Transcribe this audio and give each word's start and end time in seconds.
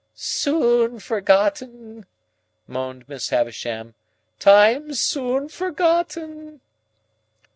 "Soon 0.15 0.97
forgotten!" 0.97 2.07
moaned 2.65 3.07
Miss 3.07 3.29
Havisham. 3.29 3.93
"Times 4.39 4.99
soon 4.99 5.47
forgotten!" 5.47 6.59